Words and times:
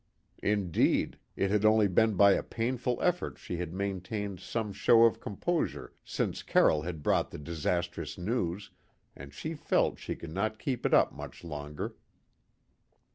Indeed, 0.41 1.19
it 1.35 1.51
had 1.51 1.63
only 1.63 1.87
been 1.87 2.15
by 2.15 2.31
a 2.31 2.41
painful 2.41 2.97
effort 3.03 3.37
she 3.37 3.57
had 3.57 3.71
maintained 3.71 4.39
some 4.39 4.73
show 4.73 5.03
of 5.03 5.19
composure 5.19 5.93
since 6.03 6.41
Carroll 6.41 6.81
had 6.81 7.03
brought 7.03 7.29
the 7.29 7.37
disastrous 7.37 8.17
news 8.17 8.71
and 9.15 9.31
she 9.31 9.53
felt 9.53 9.99
she 9.99 10.15
could 10.15 10.33
not 10.33 10.57
keep 10.57 10.87
it 10.87 10.93
up 10.95 11.11
much 11.13 11.43
longer. 11.43 11.97